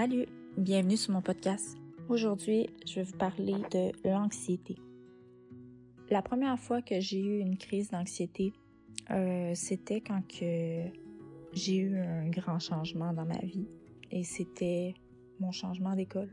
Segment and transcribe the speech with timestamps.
[0.00, 1.76] Salut, bienvenue sur mon podcast.
[2.08, 4.76] Aujourd'hui, je vais vous parler de l'anxiété.
[6.08, 8.52] La première fois que j'ai eu une crise d'anxiété,
[9.10, 10.84] euh, c'était quand que
[11.52, 13.66] j'ai eu un grand changement dans ma vie.
[14.12, 14.94] Et c'était
[15.40, 16.30] mon changement d'école,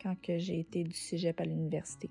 [0.00, 2.10] quand que j'ai été du cégep à l'université.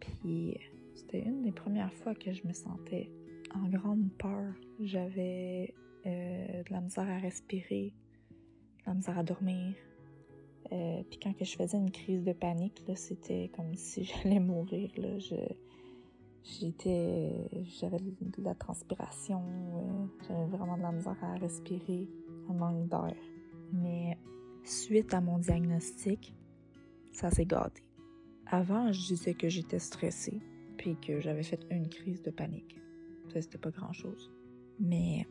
[0.00, 0.56] Puis
[0.96, 3.08] c'était une des premières fois que je me sentais
[3.54, 4.52] en grande peur.
[4.80, 7.92] J'avais euh, de la misère à respirer,
[8.80, 9.76] de la misère à dormir,
[10.72, 14.90] euh, puis quand que je faisais une crise de panique, c'était comme si j'allais mourir.
[14.96, 15.36] Je,
[16.42, 17.32] j'étais,
[17.80, 22.08] j'avais de la transpiration, euh, j'avais vraiment de la misère à respirer,
[22.48, 23.16] un manque d'air.
[23.72, 24.16] Mais
[24.64, 26.34] suite à mon diagnostic,
[27.12, 27.82] ça s'est gâté.
[28.46, 30.40] Avant, je disais que j'étais stressée,
[30.78, 32.76] puis que j'avais fait une crise de panique.
[33.32, 34.30] Ça, c'était pas grand-chose.
[34.80, 35.26] Mais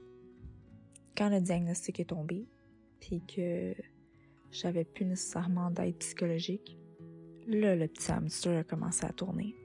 [1.16, 2.46] quand le diagnostic est tombé,
[3.00, 3.74] puis que
[4.52, 6.78] j'avais plus nécessairement d'aide psychologique.
[7.48, 9.56] Là, le petit hamster a commencé à tourner.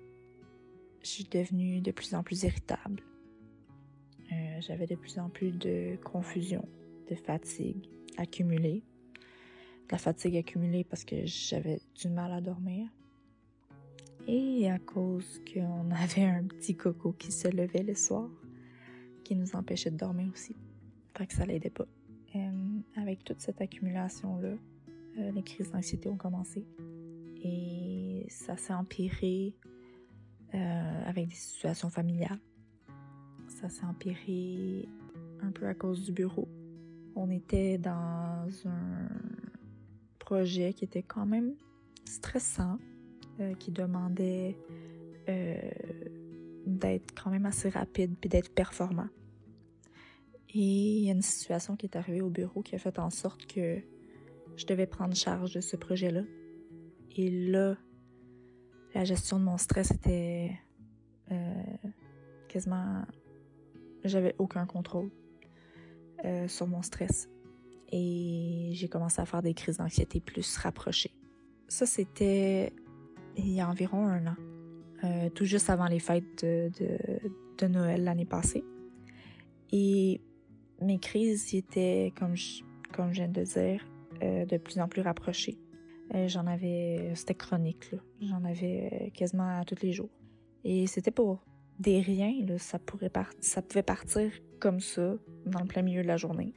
[1.03, 3.03] Je suis devenue de plus en plus irritable.
[4.32, 6.66] Euh, j'avais de plus en plus de confusion,
[7.10, 8.82] de fatigue accumulée.
[9.91, 12.88] La fatigue accumulée parce que j'avais du mal à dormir.
[14.28, 18.31] Et à cause qu'on avait un petit coco qui se levait le soir,
[19.25, 20.54] qui nous empêchait de dormir aussi.
[21.16, 21.87] Fait que ça l'aidait pas.
[22.34, 24.54] Euh, avec toute cette accumulation-là,
[25.18, 26.66] euh, les crises d'anxiété ont commencé.
[27.42, 29.54] Et ça s'est empiré
[30.54, 32.38] euh, avec des situations familiales.
[33.48, 34.88] Ça s'est empiré
[35.40, 36.48] un peu à cause du bureau.
[37.14, 39.08] On était dans un
[40.18, 41.54] projet qui était quand même
[42.04, 42.78] stressant,
[43.40, 44.56] euh, qui demandait
[46.66, 49.06] d'être quand même assez rapide puis d'être performant.
[50.54, 53.08] Et il y a une situation qui est arrivée au bureau qui a fait en
[53.08, 53.80] sorte que
[54.62, 56.22] je devais prendre charge de ce projet-là.
[57.16, 57.76] Et là,
[58.94, 60.52] la gestion de mon stress était
[61.30, 61.62] euh,
[62.48, 63.02] quasiment...
[64.04, 65.10] J'avais aucun contrôle
[66.24, 67.28] euh, sur mon stress.
[67.90, 71.12] Et j'ai commencé à faire des crises d'anxiété plus rapprochées.
[71.68, 72.72] Ça, c'était
[73.36, 74.36] il y a environ un an,
[75.04, 76.70] euh, tout juste avant les fêtes de,
[77.58, 78.64] de, Noël l'année passée.
[79.72, 80.20] Et
[80.80, 82.62] mes crises étaient, comme je,
[82.92, 83.84] comme je viens de dire,
[84.22, 85.59] euh, de plus en plus rapprochées.
[86.15, 87.91] Euh, j'en avais, c'était chronique,
[88.21, 90.10] J'en avais euh, quasiment tous les jours.
[90.65, 91.44] Et c'était pour
[91.78, 92.59] des riens, là.
[92.59, 93.10] Ça pourrait
[93.69, 95.15] pouvait partir comme ça,
[95.47, 96.55] dans le plein milieu de la journée.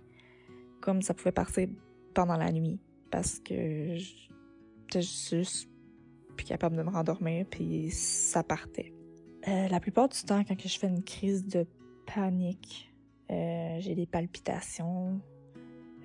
[0.82, 1.68] Comme ça pouvait partir
[2.14, 2.80] pendant la nuit.
[3.10, 5.70] Parce que j'étais juste
[6.36, 8.94] plus capable de me rendormir, puis ça partait.
[9.48, 11.66] la plupart du temps, quand je fais une crise de
[12.14, 12.94] panique,
[13.30, 15.22] j'ai des palpitations,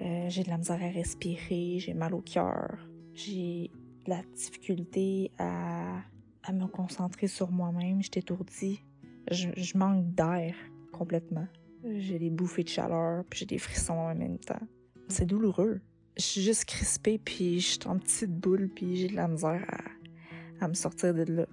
[0.01, 2.79] euh, j'ai de la misère à respirer, j'ai mal au cœur,
[3.15, 3.71] j'ai
[4.05, 6.01] de la difficulté à,
[6.43, 8.81] à me concentrer sur moi-même, je t'étourdis,
[9.31, 10.55] je, je manque d'air
[10.93, 11.47] complètement.
[11.97, 14.61] J'ai des bouffées de chaleur, puis j'ai des frissons en même temps.
[15.09, 15.81] C'est douloureux.
[16.17, 19.65] Je suis juste crispée, puis je suis en petite boule, puis j'ai de la misère
[19.69, 21.47] à, à me sortir de là.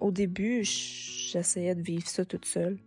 [0.00, 2.78] Au début, j'essayais de vivre ça toute seule.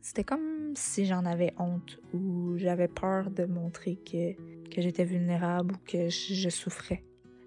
[0.00, 4.32] C'était comme si j'en avais honte ou j'avais peur de montrer que,
[4.70, 7.02] que j'étais vulnérable ou que je, souffrais.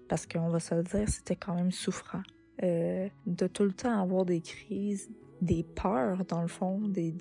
[0.08, 2.22] Parce qu'on va se le dire, c'était quand même souffrant.
[2.62, 5.10] Euh, de tout le temps avoir des crises,
[5.42, 7.12] des peurs dans le fond, des,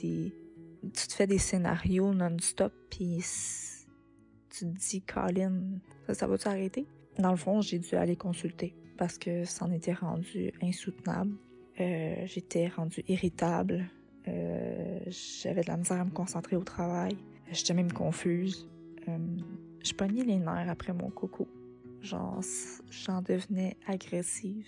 [0.94, 3.24] tu te fais des scénarios non-stop puis
[4.50, 6.88] tu te dis, Colin, ça, ça va-tu arrêter?
[7.20, 11.36] Dans le fond, j'ai dû aller consulter parce que c'en était rendu insoutenable.
[11.80, 13.90] Euh, j'étais rendu irritable.
[14.28, 17.18] Euh, j'avais de la misère à me concentrer au travail.
[17.52, 18.68] J'étais même confuse.
[19.08, 19.18] Euh,
[19.84, 21.48] je pognais les nerfs après mon coco.
[22.02, 22.42] Genre,
[22.90, 24.68] j'en devenais agressive.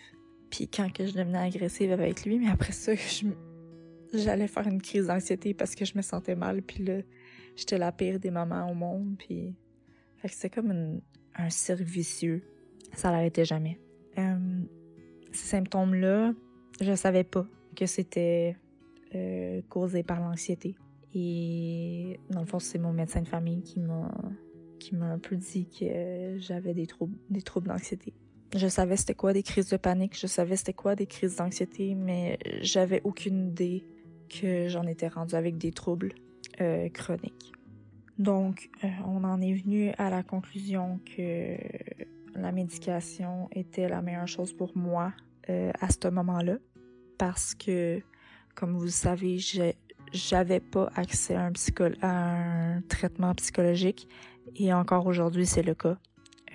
[0.49, 2.93] Puis quand que je devenais agressive avec lui, mais après ça,
[4.13, 6.61] j'allais faire une crise d'anxiété parce que je me sentais mal.
[6.61, 7.01] Puis là,
[7.55, 9.15] j'étais la pire des mamans au monde.
[9.17, 9.55] Puis
[10.17, 11.01] fait que c'était comme
[11.35, 12.43] un cercle vicieux.
[12.93, 13.79] Ça l'arrêtait jamais.
[14.17, 14.61] Euh,
[15.31, 16.33] ces symptômes-là,
[16.81, 17.45] je savais pas
[17.75, 18.55] que c'était
[19.15, 20.75] euh, causé par l'anxiété.
[21.13, 24.11] Et dans le fond, c'est mon médecin de famille qui m'a
[24.79, 28.13] qui m'a un peu dit que j'avais des troubles des troubles d'anxiété.
[28.55, 31.95] Je savais c'était quoi des crises de panique, je savais c'était quoi des crises d'anxiété,
[31.95, 33.83] mais j'avais aucune idée
[34.29, 36.13] que j'en étais rendue avec des troubles
[36.61, 37.53] euh, chroniques.
[38.19, 41.57] Donc, euh, on en est venu à la conclusion que
[42.35, 45.13] la médication était la meilleure chose pour moi
[45.49, 46.57] à ce moment-là,
[47.17, 48.01] parce que,
[48.57, 49.37] comme vous savez,
[50.11, 51.51] j'avais pas accès à
[52.01, 54.09] un, traitement psychologique,
[54.55, 55.97] et encore aujourd'hui, c'est le cas.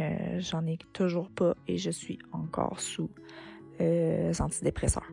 [0.01, 3.11] Euh, J'en ai toujours pas et je suis encore sous
[3.81, 5.07] euh, antidépresseurs.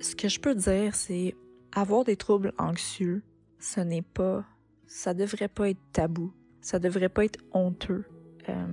[0.00, 1.36] Ce que je peux dire, c'est
[1.70, 3.22] avoir des troubles anxieux,
[3.60, 4.44] ce n'est pas,
[4.86, 8.04] ça devrait pas être tabou, ça devrait pas être honteux.
[8.48, 8.66] Euh,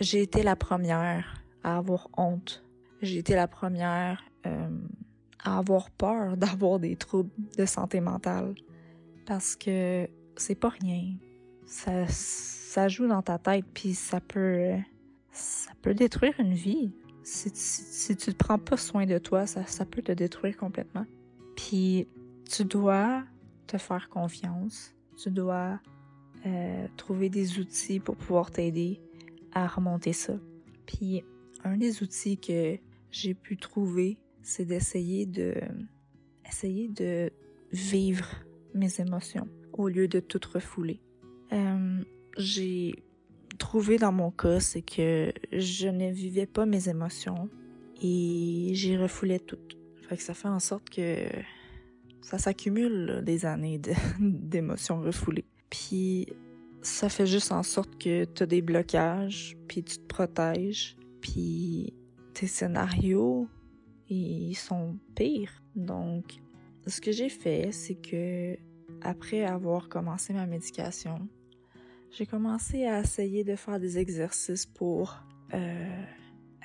[0.00, 2.64] j'ai été la première à avoir honte.
[3.02, 4.22] J'ai été la première
[5.42, 8.54] à avoir peur d'avoir des troubles de santé mentale
[9.26, 11.14] parce que c'est pas rien.
[11.66, 14.74] Ça, ça joue dans ta tête puis ça peut,
[15.32, 16.92] ça peut détruire une vie.
[17.24, 21.06] Si, si, tu ne prends pas soin de toi, ça, ça peut te détruire complètement.
[21.56, 22.06] Puis
[22.48, 23.24] tu dois
[23.66, 24.94] te faire confiance.
[25.20, 25.80] Tu dois
[26.46, 29.00] euh, trouver des outils pour pouvoir t'aider
[29.52, 30.34] à remonter ça.
[30.86, 31.24] Puis
[31.64, 32.78] un des outils que
[33.10, 35.54] j'ai pu trouver, c'est d'essayer de
[36.48, 37.32] essayer de
[37.72, 38.28] vivre
[38.74, 41.00] mes émotions au lieu de tout refouler.
[41.52, 42.00] Euh,
[42.38, 43.02] j'ai
[43.58, 47.48] trouvé dans mon cas, c'est que je ne vivais pas mes émotions
[48.00, 49.76] et j'y refoulais toutes.
[50.08, 51.26] Fait que ça fait en sorte que
[52.20, 53.80] ça s'accumule des années
[54.20, 55.46] d'émotions refoulées.
[55.70, 56.28] Puis
[56.82, 61.92] ça fait juste en sorte que tu as des blocages, puis tu te protèges, puis
[62.32, 63.48] tes scénarios,
[64.08, 65.62] ils sont pires.
[65.74, 66.36] Donc,
[66.86, 68.56] ce que j'ai fait, c'est que
[69.02, 71.28] après avoir commencé ma médication,
[72.10, 75.16] j'ai commencé à essayer de faire des exercices pour
[75.54, 76.04] euh,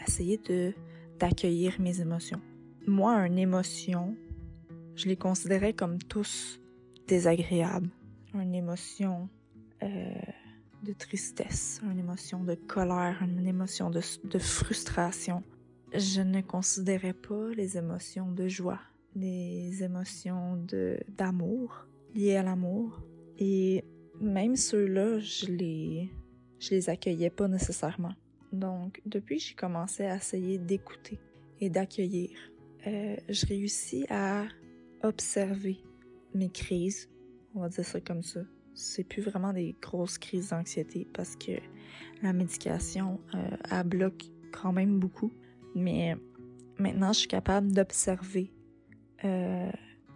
[0.08, 0.74] essayer de
[1.20, 2.42] d'accueillir mes émotions.
[2.88, 4.16] Moi, une émotion,
[4.96, 6.60] je les considérais comme tous
[7.08, 7.90] désagréables.
[8.34, 9.30] Une émotion
[9.84, 10.14] euh,
[10.82, 15.44] de tristesse, une émotion de colère, une émotion de, de frustration.
[15.94, 18.80] Je ne considérais pas les émotions de joie,
[19.14, 20.66] les émotions
[21.10, 21.86] d'amour
[22.16, 23.02] liées à l'amour.
[23.38, 23.84] Et
[24.22, 26.10] même ceux-là, je les,
[26.60, 28.14] je les accueillais pas nécessairement.
[28.54, 31.20] Donc, depuis j'ai commencé à essayer d'écouter
[31.60, 32.30] et d'accueillir,
[32.88, 34.46] euh, je réussis à
[35.04, 35.78] observer
[36.34, 37.10] mes crises,
[37.54, 38.42] on va dire ça comme ça.
[38.74, 41.52] C'est plus vraiment des grosses crises d'anxiété parce que
[42.24, 45.32] la médication, euh, elle bloque quand même beaucoup.
[45.76, 46.16] Mais
[46.78, 48.52] maintenant, je suis capable d'observer
[49.24, 49.72] euh,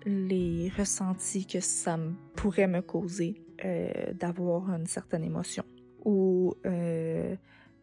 [0.06, 1.98] les ressentis que ça
[2.36, 5.64] pourrait me causer euh, d'avoir une certaine émotion.
[6.04, 7.36] Ou euh,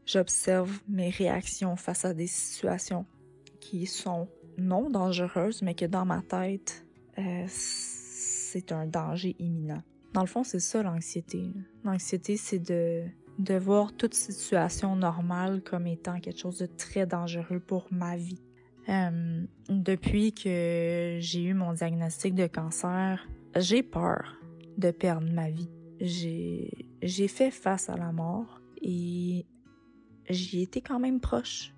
[0.07, 3.07] j'observe mes réactions face à des situations
[3.61, 6.85] qui sont non dangereuses, mais que dans ma tête,
[7.47, 9.83] c'est un danger imminent.
[10.13, 11.43] Dans le fond, c'est ça l'anxiété.
[11.85, 13.05] L'anxiété, c'est de,
[13.39, 18.43] de voir toute situation normale comme étant quelque chose de très dangereux pour ma vie.
[18.89, 24.37] Euh, depuis que j'ai eu mon diagnostic de cancer, j'ai peur
[24.77, 25.71] de perdre ma vie.
[26.01, 29.47] J'ai, fait face à la mort et
[30.29, 31.73] j'y étais quand même proche.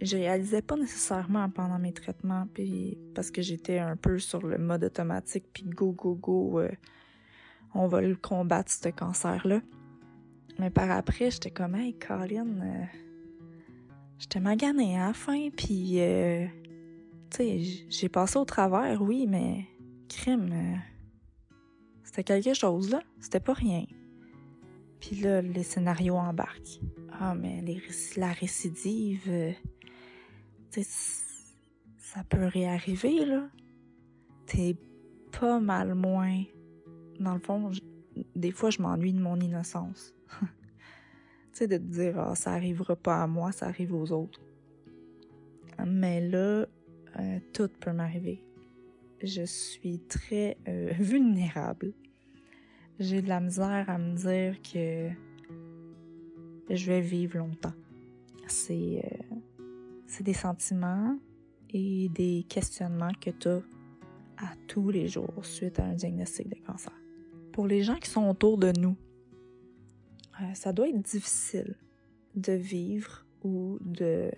[0.00, 4.58] Je réalisais pas nécessairement pendant mes traitements, puis parce que j'étais un peu sur le
[4.58, 6.70] mode automatique, puis go, go, go, euh,
[7.72, 9.60] on va le combattre, ce cancer-là.
[10.58, 12.84] Mais par après, j'étais comme, hey, Colin, euh,
[14.18, 16.46] j'étais maganée à la fin, puis, euh,
[17.30, 19.64] tu sais, j'ai passé au travers, oui, mais
[20.08, 20.76] crime, euh,
[22.04, 23.00] c'était quelque chose, là.
[23.20, 23.84] C'était pas rien.
[25.00, 26.80] Puis là, les scénarios embarquent.
[27.18, 27.82] Ah, mais les,
[28.16, 29.54] la récidive,
[30.70, 31.22] tu sais,
[31.98, 33.48] ça peut réarriver, là.
[34.46, 34.76] T'es
[35.40, 36.42] pas mal moins.
[37.18, 37.70] Dans le fond,
[38.36, 40.14] des fois, je m'ennuie de mon innocence.
[40.42, 40.48] tu
[41.52, 44.40] sais, de te dire, ah, ça arrivera pas à moi, ça arrive aux autres.
[45.86, 46.66] Mais là,
[47.18, 48.42] euh, tout peut m'arriver.
[49.22, 51.92] Je suis très euh, vulnérable.
[52.98, 55.10] J'ai de la misère à me dire que
[56.70, 57.74] je vais vivre longtemps.
[58.46, 59.02] c'est
[60.12, 61.18] c'est des sentiments
[61.70, 63.62] et des questionnements que tu as
[64.36, 66.92] à tous les jours suite à un diagnostic de cancer.
[67.52, 68.94] Pour les gens qui sont autour de nous,
[70.54, 71.76] ça doit être difficile
[72.34, 74.30] de vivre ou de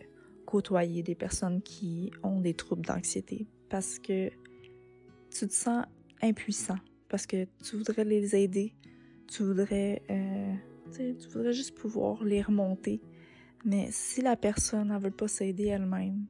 [0.47, 4.31] côtoyer des personnes qui ont des troubles d'anxiété parce que
[5.31, 5.85] tu te sens
[6.23, 8.75] impuissant, parce que tu voudrais les aider,
[9.27, 10.55] tu voudrais, euh,
[10.93, 13.01] tu voudrais juste pouvoir les remonter.
[13.65, 16.27] Mais si la personne ne veut pas s'aider elle-même,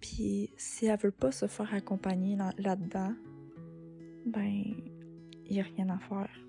[0.00, 3.14] puis si elle veut pas se faire accompagner là-dedans,
[4.24, 4.62] ben,
[5.46, 6.45] il n'y a rien à faire.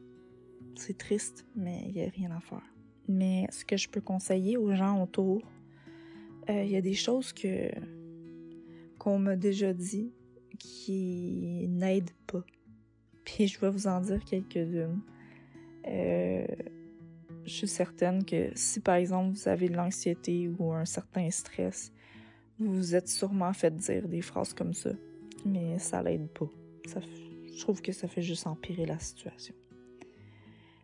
[0.78, 2.62] C'est triste, mais il n'y a rien à faire.
[3.08, 5.42] Mais ce que je peux conseiller aux gens autour,
[6.50, 7.70] euh, il y a des choses que
[9.00, 10.12] qu'on m'a déjà dit
[10.60, 12.44] qui n'aident pas.
[13.24, 15.02] Puis je vais vous en dire quelques-unes.
[15.88, 16.46] Euh,
[17.46, 21.92] je suis certaine que si par exemple vous avez de l'anxiété ou un certain stress,
[22.60, 24.92] vous vous êtes sûrement fait dire des phrases comme ça.
[25.46, 26.50] Mais ça l'aide pas.
[26.86, 29.56] je trouve que ça fait juste empirer la situation.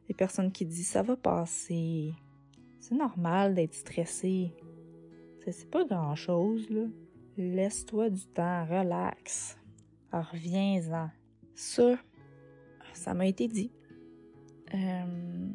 [0.08, 2.14] Les personnes qui disent ça va passer,
[2.80, 4.54] c'est normal d'être stressé.
[5.46, 6.86] C'est pas grand chose, là.
[7.38, 9.58] Laisse-toi du temps, relax.
[10.12, 11.10] Reviens-en.
[11.56, 11.98] Ça,
[12.94, 13.72] ça m'a été dit.
[14.74, 15.50] Euh,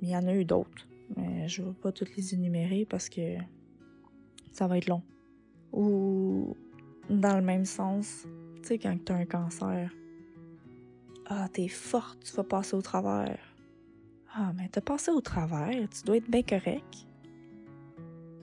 [0.00, 3.08] il y en a eu d'autres, mais je ne vais pas toutes les énumérer parce
[3.08, 3.36] que
[4.52, 5.02] ça va être long.
[5.72, 6.56] Ou
[7.10, 8.26] dans le même sens,
[8.56, 9.90] tu sais, quand tu as un cancer,
[11.26, 13.53] ah, t'es forte, tu vas passer au travers.
[14.36, 17.06] Ah, mais t'as passé au travers, tu dois être bien correct.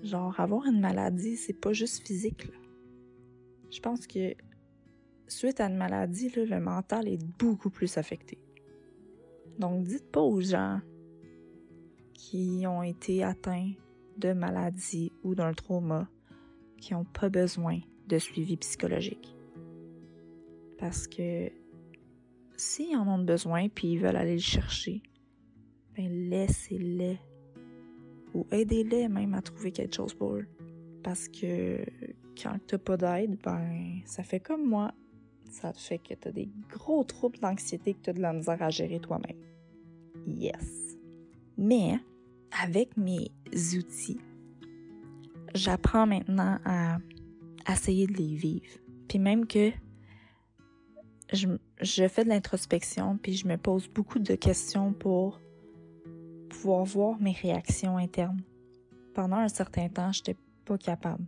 [0.03, 2.47] Genre, avoir une maladie, c'est pas juste physique.
[3.69, 4.33] Je pense que
[5.27, 8.39] suite à une maladie, le mental est beaucoup plus affecté.
[9.59, 10.79] Donc, dites pas aux gens
[12.13, 13.73] qui ont été atteints
[14.17, 16.07] de maladies ou d'un trauma
[16.77, 19.35] qui n'ont pas besoin de suivi psychologique.
[20.77, 21.51] Parce que
[22.55, 25.03] s'ils en ont besoin puis ils veulent aller le chercher,
[26.01, 27.19] ben laissez-les.
[28.33, 30.47] Ou aidez-les même à trouver quelque chose pour eux.
[31.03, 31.83] Parce que
[32.41, 34.93] quand t'as pas d'aide, ben ça fait comme moi.
[35.49, 38.99] Ça fait que t'as des gros troubles d'anxiété que t'as de la misère à gérer
[38.99, 39.37] toi-même.
[40.25, 40.97] Yes.
[41.57, 41.99] Mais
[42.63, 43.31] avec mes
[43.77, 44.19] outils,
[45.53, 46.99] j'apprends maintenant à,
[47.69, 48.71] essayer de les vivre.
[49.09, 49.71] Puis même que
[51.33, 51.47] je,
[51.81, 55.41] je fais de l'introspection, puis je me pose beaucoup de questions pour
[56.61, 58.41] voir mes réactions internes.
[59.13, 61.25] Pendant un certain temps, j'étais pas capable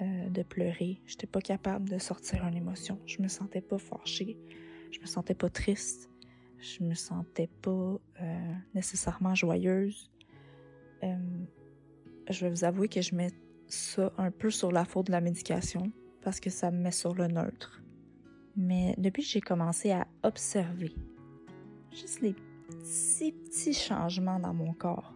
[0.00, 2.98] euh, de pleurer, j'étais pas capable de sortir une émotion.
[3.06, 4.38] Je me sentais pas fâchée,
[4.90, 6.10] je me sentais pas triste,
[6.58, 10.10] je me sentais pas euh, nécessairement joyeuse.
[11.02, 11.16] Euh,
[12.30, 13.32] je vais vous avouer que je mets
[13.68, 17.14] ça un peu sur la faute de la médication parce que ça me met sur
[17.14, 17.82] le neutre.
[18.56, 20.94] Mais depuis que j'ai commencé à observer
[21.90, 22.34] juste les
[22.82, 25.12] petits, petits changements dans mon corps.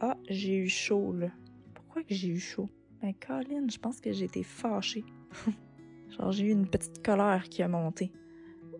[0.00, 1.28] Ah, j'ai eu chaud, là.
[1.74, 2.68] Pourquoi que j'ai eu chaud?
[3.00, 5.04] Ben, Colin, je pense que j'ai été fâchée.
[6.10, 8.12] Genre, j'ai eu une petite colère qui a monté.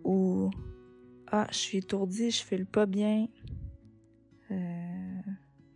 [0.03, 0.49] Ou,
[1.31, 3.27] ah, je suis étourdie, je fais le pas bien.
[4.51, 5.21] Euh,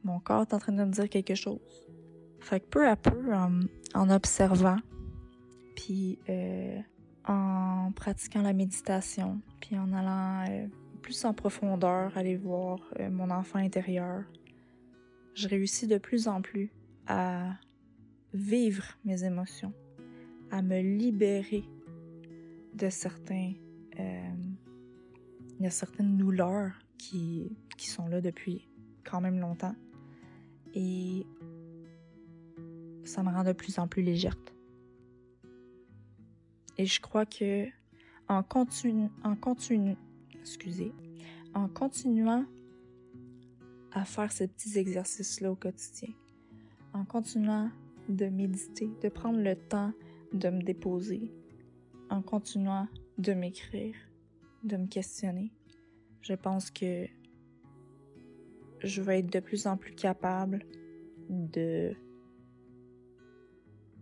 [0.04, 1.88] mon corps est en train de me dire quelque chose.
[2.40, 4.78] Fait que peu à peu, en, observant,
[5.76, 6.80] puis euh,
[7.26, 10.68] en pratiquant la méditation, puis en allant euh,
[11.02, 14.24] plus en profondeur, aller voir euh, mon enfant intérieur,
[15.34, 16.72] je réussis de plus en plus
[17.08, 17.54] à
[18.34, 19.74] vivre mes émotions,
[20.52, 21.64] à me libérer
[22.74, 23.54] de certains,
[24.00, 28.68] euh, a certaines douleurs qui, qui sont là depuis
[29.04, 29.76] quand même longtemps.
[30.74, 31.26] Et
[33.04, 34.36] ça me rend de plus en plus légère.
[36.78, 37.66] Et je crois que
[38.28, 39.96] en continu, en continu,
[40.48, 40.94] excusez,
[41.54, 42.46] en continuant
[43.92, 46.14] à faire ces petits exercices-là au quotidien,
[46.94, 47.70] en continuant
[48.08, 49.92] de méditer, de prendre le temps
[50.34, 51.34] de me déposer,
[52.10, 52.88] en continuant
[53.18, 53.96] de m'écrire,
[54.64, 55.52] de me questionner,
[56.22, 57.06] je pense que
[58.80, 60.66] je vais être de plus en plus capable
[61.30, 61.94] de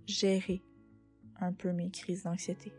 [0.06, 0.62] gérer
[1.40, 2.72] un peu mes crises d'anxiété.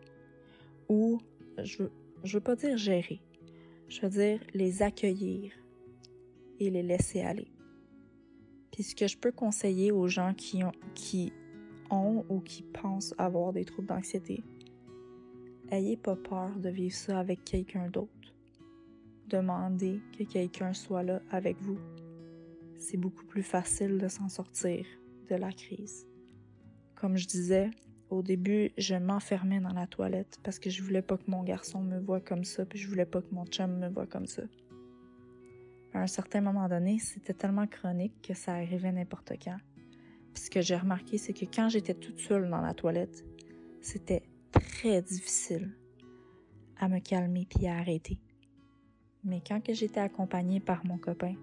[0.89, 1.21] Ou,
[1.63, 1.85] je,
[2.23, 3.21] je veux pas dire gérer,
[3.89, 5.53] je veux dire les accueillir
[6.59, 7.53] et les laisser aller.
[8.73, 11.33] Puis ce que je peux conseiller aux gens qui ont, qui
[11.91, 14.43] ont ou qui pensent avoir des troubles d'anxiété,
[15.71, 18.11] ayez pas peur de vivre ça avec quelqu'un d'autre.
[19.29, 21.79] Demandez que quelqu'un soit là avec vous.
[22.79, 24.87] C'est beaucoup plus facile de s'en sortir
[25.29, 26.07] de la crise.
[26.95, 27.71] Comme je disais,
[28.11, 31.83] au début, je m'enfermais dans la toilette parce que je voulais pas que mon garçon
[31.83, 34.43] me voie comme ça, puis je voulais pas que mon chum me voie comme ça.
[35.93, 39.57] À un certain moment donné, c'était tellement chronique que ça arrivait n'importe quand.
[40.35, 43.25] Puis ce que j'ai remarqué, c'est que quand j'étais toute seule dans la toilette,
[43.81, 44.23] c'était
[44.53, 45.75] très difficile
[46.79, 48.19] à me calmer puis à arrêter.
[49.25, 51.35] Mais quand que j'étais accompagnée par mon copain,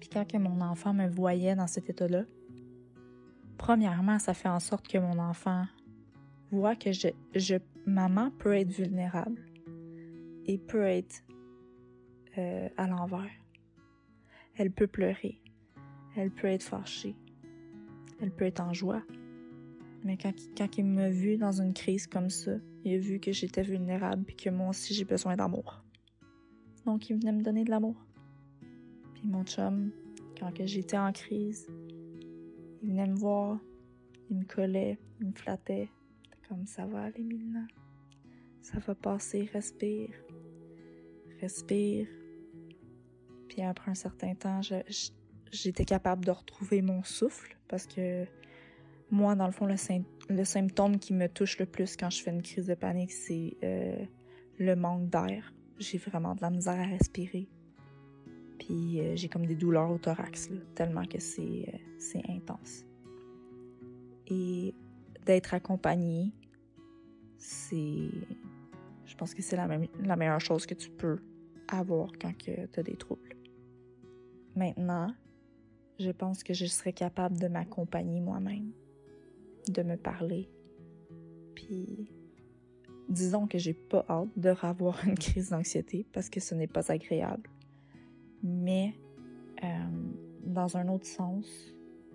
[0.00, 2.24] puis quand que mon enfant me voyait dans cet état-là,
[3.56, 5.66] premièrement, ça fait en sorte que mon enfant
[6.50, 9.44] voit que je, je maman peut être vulnérable
[10.46, 11.22] et peut être
[12.38, 13.30] euh, à l'envers.
[14.56, 15.40] Elle peut pleurer,
[16.16, 17.16] elle peut être fâchée,
[18.20, 19.02] elle peut être en joie.
[20.04, 22.52] Mais quand, quand il m'a vu dans une crise comme ça,
[22.84, 25.82] il a vu que j'étais vulnérable et que moi aussi j'ai besoin d'amour.
[26.84, 27.96] Donc il venait me donner de l'amour.
[29.14, 29.90] Puis mon chum,
[30.38, 31.66] quand j'étais en crise,
[32.86, 33.58] il venait me voir,
[34.30, 35.88] il me collait, il me flattait.
[36.48, 37.66] Comme ça va aller, Milna.
[38.62, 40.10] Ça va passer, respire.
[41.40, 42.06] Respire.
[43.48, 44.60] Puis après un certain temps,
[45.50, 48.24] j'étais capable de retrouver mon souffle parce que
[49.10, 52.42] moi, dans le fond, le, symptôme qui me touche le plus quand je fais une
[52.42, 54.04] crise de panique, c'est euh,
[54.58, 55.52] le manque d'air.
[55.78, 57.48] J'ai vraiment de la misère à respirer.
[58.58, 61.66] Puis euh, j'ai comme des douleurs au thorax, tellement que c'est
[62.14, 62.84] euh, intense.
[64.28, 64.74] Et
[65.24, 66.32] d'être accompagné,
[67.38, 68.10] c'est.
[69.04, 69.68] Je pense que c'est la,
[70.02, 71.18] la meilleure chose que tu peux
[71.68, 73.36] avoir quand tu as des troubles.
[74.56, 75.14] Maintenant,
[75.98, 78.72] je pense que je serais capable de m'accompagner moi-même,
[79.68, 80.48] de me parler.
[81.54, 82.10] Puis,
[83.08, 86.90] disons que j'ai pas hâte de revoir une crise d'anxiété parce que ce n'est pas
[86.90, 87.48] agréable
[88.42, 88.94] mais
[89.62, 89.66] euh,
[90.44, 91.46] dans un autre sens,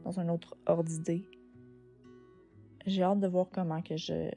[0.03, 1.23] dans un autre ordre d'idée.
[2.85, 4.31] J'ai hâte de voir comment que je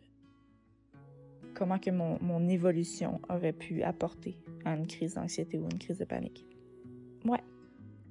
[1.54, 5.98] comment que mon, mon, évolution aurait pu apporter à une crise d'anxiété ou une crise
[5.98, 6.44] de panique.
[7.24, 7.42] Ouais.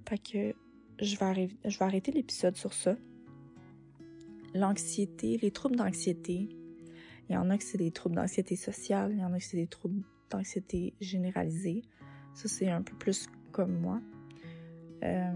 [0.07, 0.55] Fait que
[0.99, 2.95] je vais, arrêter l'épisode sur ça.
[4.53, 6.49] L'anxiété, les troubles d'anxiété,
[7.29, 9.43] il y en a que c'est des troubles d'anxiété sociale, il y en a que
[9.43, 11.81] c'est des troubles d'anxiété généralisée.
[12.33, 14.01] Ça, c'est un peu plus comme moi.
[15.03, 15.31] Euh,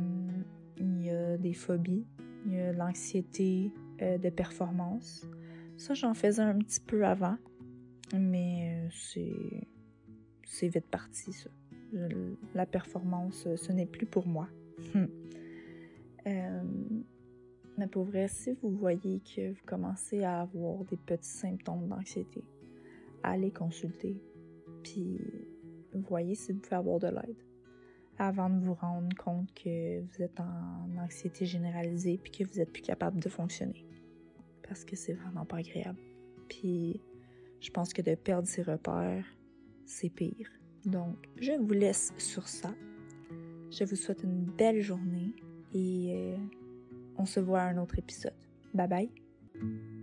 [0.77, 2.05] il y a des phobies,
[2.45, 5.25] il y a l'anxiété euh, de performance.
[5.77, 7.37] Ça, j'en faisais un petit peu avant,
[8.13, 9.67] mais euh, c'est,
[10.43, 11.49] c'est vite parti, ça.
[12.53, 14.49] la performance, ce n'est plus pour moi.
[17.77, 22.43] mais pour vrai, si vous voyez que vous commencez à avoir des petits symptômes d'anxiété,
[23.23, 24.17] allez consulter.
[24.83, 25.19] Puis
[26.09, 27.35] voyez si vous pouvez avoir de l'aide
[28.19, 32.71] avant de vous rendre compte que vous êtes en anxiété généralisée puis que vous êtes
[32.71, 33.85] plus capable de fonctionner.
[34.67, 35.99] Parce que c'est vraiment pas agréable.
[36.49, 37.01] Puis
[37.59, 39.25] je pense que de perdre ses repères,
[39.85, 40.49] c'est pire.
[40.85, 42.73] Donc, je vous laisse sur ça.
[43.71, 45.33] Je vous souhaite une belle journée
[45.73, 46.37] et euh,
[47.17, 48.33] on se voit à un autre épisode.
[48.73, 49.96] Bye bye.